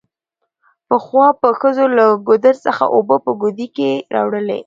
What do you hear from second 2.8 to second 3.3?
اوبه